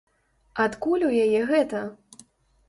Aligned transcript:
Адкуль 0.63 1.05
у 1.09 1.11
яе 1.25 1.41
гэта? 1.53 1.83